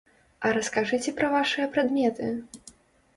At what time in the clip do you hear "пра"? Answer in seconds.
1.19-1.29